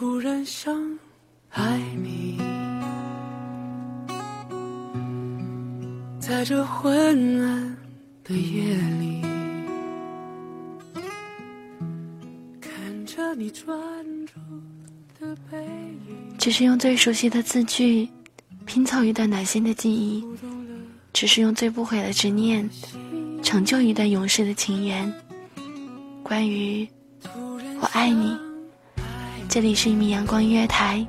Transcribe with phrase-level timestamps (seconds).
[0.00, 0.74] 突然想
[1.50, 2.38] 爱你，
[6.18, 7.76] 在这昏暗
[8.24, 9.20] 的夜里，
[12.62, 13.68] 看着你专
[14.24, 14.40] 注
[15.20, 15.58] 的背
[16.08, 18.08] 影，只是用最熟悉的字句
[18.64, 20.24] 拼凑一段暖心的记忆，
[21.12, 22.66] 只是用最不悔的执念
[23.42, 25.12] 成就一段永世的情缘。
[26.22, 26.88] 关于
[27.82, 28.34] 我爱你，
[29.50, 31.04] 这里是一米阳光音乐台，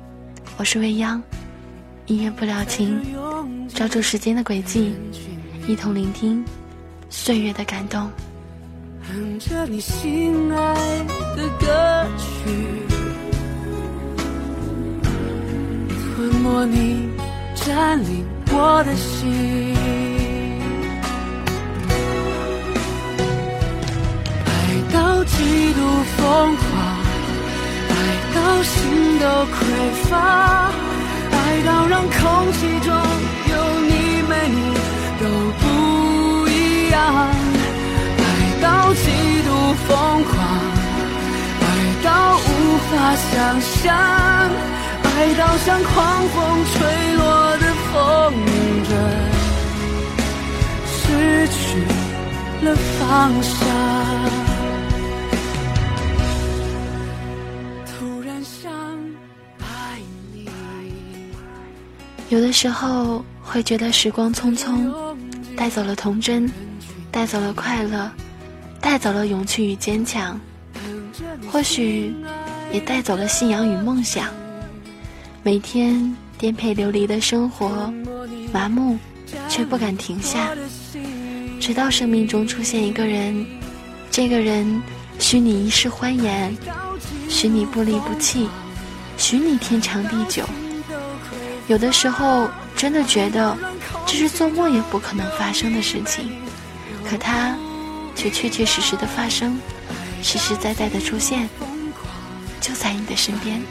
[0.56, 1.22] 我是未央，
[2.06, 3.00] 音乐不了情，
[3.72, 4.92] 抓住时间的轨迹，
[5.68, 6.44] 一同聆听
[7.08, 8.10] 岁月的感动。
[9.00, 10.74] 哼着你心爱
[11.36, 12.50] 的歌曲，
[16.16, 17.10] 吞没你，
[17.54, 19.76] 占领我的心。
[24.44, 24.50] 爱
[24.92, 25.80] 到极度
[26.16, 26.91] 疯狂，
[28.62, 29.54] 心都匮
[30.08, 30.10] 乏，
[31.30, 32.94] 爱到让空气中
[33.50, 33.54] 有
[33.88, 33.92] 你
[34.28, 34.56] 没你
[35.20, 35.24] 都
[35.60, 36.96] 不一样。
[38.18, 38.20] 爱
[38.62, 39.02] 到极
[39.42, 39.48] 度
[39.86, 39.90] 疯
[40.24, 40.34] 狂，
[41.60, 41.62] 爱
[42.04, 42.48] 到无
[42.88, 42.90] 法
[43.30, 43.90] 想象，
[45.02, 46.38] 爱到像狂风
[46.72, 46.72] 吹
[47.16, 47.22] 落
[47.58, 47.92] 的风
[48.88, 48.90] 筝，
[50.86, 51.58] 失去
[52.64, 52.66] 了
[52.98, 53.00] 方
[53.42, 54.31] 向。
[62.32, 64.90] 有的时候会觉得时光匆匆，
[65.54, 66.50] 带走了童真，
[67.10, 68.10] 带走了快乐，
[68.80, 70.40] 带走了勇气与坚强，
[71.50, 72.14] 或许
[72.72, 74.28] 也带走了信仰与梦想。
[75.42, 77.92] 每天颠沛流离的生活，
[78.50, 78.96] 麻木
[79.50, 80.56] 却不敢停下，
[81.60, 83.44] 直到生命中出现一个人，
[84.10, 84.80] 这个人
[85.18, 86.56] 许你一世欢颜，
[87.28, 88.48] 许你不离不弃，
[89.18, 90.42] 许你天长地久。
[91.72, 93.56] 有的时候真的觉得
[94.04, 96.30] 这是做梦也不可能发生的事情，
[97.08, 97.56] 可它
[98.14, 99.58] 却确确实实的发生，
[100.22, 101.48] 实实在在的出现，
[102.60, 103.62] 就在你的身边。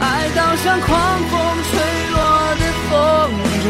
[0.00, 1.78] 爱到像狂风吹
[2.10, 2.18] 落
[2.58, 3.30] 的风
[3.62, 3.66] 筝，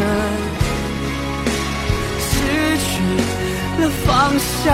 [2.25, 2.33] 失
[2.87, 2.89] 去
[3.83, 4.33] 了方
[4.65, 4.67] 向，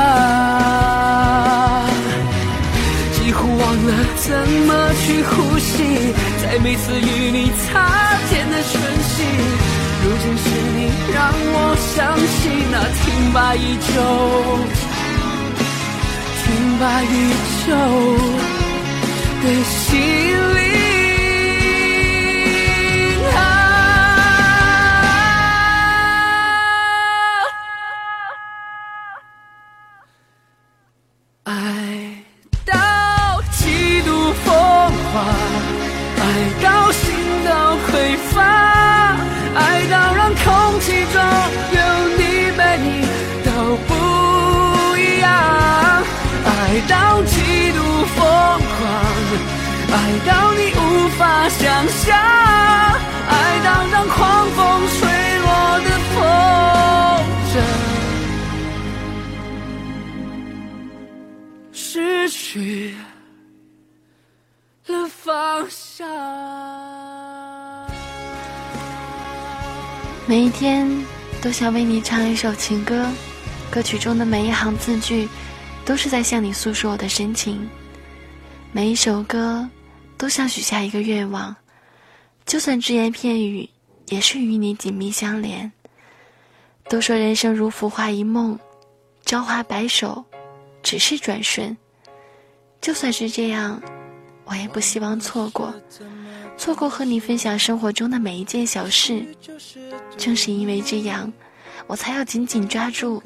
[3.12, 4.30] 几乎忘了怎
[4.68, 4.70] 么
[5.04, 6.13] 去呼吸，
[6.54, 9.24] 在每次与你擦肩的瞬息，
[10.04, 10.44] 如今是
[10.76, 12.32] 你让我想起
[12.70, 13.92] 那停摆已久。
[16.44, 16.46] 停
[16.78, 17.12] 摆已
[17.66, 17.74] 久
[19.42, 19.82] 的心
[20.54, 20.73] 灵。
[46.88, 47.78] 到极度
[48.14, 48.80] 疯狂，
[49.92, 49.96] 爱
[50.26, 52.16] 到你无法想象，
[53.28, 53.32] 爱
[53.64, 54.58] 到让狂风
[54.88, 54.98] 吹
[55.38, 55.46] 落
[55.80, 56.16] 的风
[57.52, 57.54] 筝。
[61.72, 62.94] 失去
[64.86, 66.06] 了方向。
[70.26, 70.88] 每一天
[71.42, 73.06] 都想为你唱一首情歌，
[73.70, 75.28] 歌曲中的每一行字句，
[75.84, 77.68] 都是在向你诉说我的深情。
[78.72, 79.68] 每一首歌
[80.16, 81.54] 都像许下一个愿望，
[82.46, 83.68] 就算只言片语，
[84.08, 85.70] 也是与你紧密相连。
[86.88, 88.58] 都说人生如浮华一梦，
[89.24, 90.24] 朝花白首，
[90.82, 91.76] 只是转瞬。
[92.80, 93.80] 就算是这样，
[94.44, 95.72] 我也不希望错过，
[96.58, 99.24] 错过和你分享生活中的每一件小事。
[100.16, 101.32] 正是因为这样，
[101.86, 103.22] 我才要紧紧抓住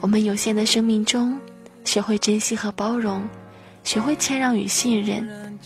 [0.00, 1.36] 我们有限的生命中，
[1.84, 3.22] 学会珍惜和包容，
[3.84, 5.58] 学会谦让与信任。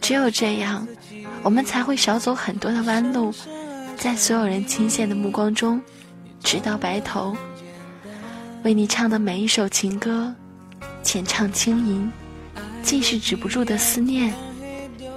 [0.00, 0.86] 只有这样，
[1.42, 3.32] 我们才会少走很多的弯路，
[3.96, 5.80] 在所有人倾羡的目光中，
[6.42, 7.36] 直到白头。
[8.64, 10.34] 为你唱的每一首情歌，
[11.02, 12.10] 浅唱轻吟。
[12.80, 14.32] 尽是止不住的思念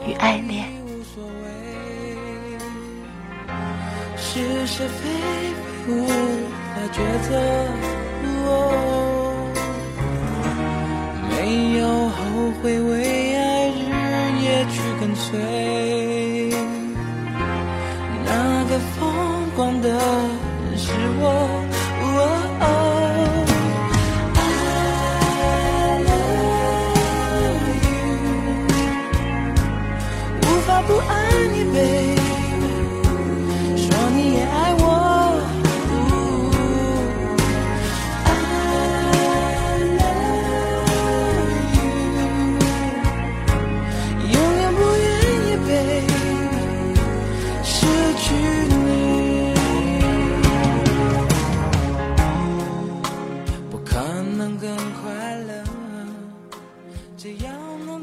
[0.06, 0.68] 与爱恋。
[4.18, 5.10] 是是非
[5.88, 6.14] 无法
[6.92, 6.98] 抉
[7.30, 7.40] 择，
[8.46, 9.11] 哦
[12.62, 13.72] 会，为爱日
[14.44, 15.40] 夜去跟随。
[18.26, 21.61] 那个疯狂的人是我。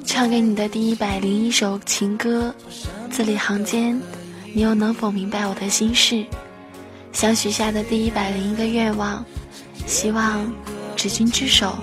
[0.05, 2.55] 唱给你的第一百零一首情歌，
[3.11, 4.01] 字里行间，
[4.53, 6.25] 你又能否明白我的心事？
[7.13, 9.25] 想许下的第一百零一个愿望，
[9.87, 10.53] 希望
[10.97, 11.77] 执君之手，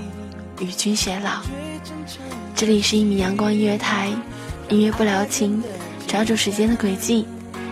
[0.59, 1.41] 与君偕老。
[2.55, 4.09] 这里是一米阳光音乐台，
[4.69, 5.61] 音乐不聊情，
[6.07, 7.25] 抓住时间的轨迹，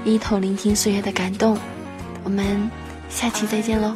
[0.06, 1.58] 一同聆听岁月的感动。
[2.24, 2.70] 我们
[3.10, 3.96] 下期再见喽。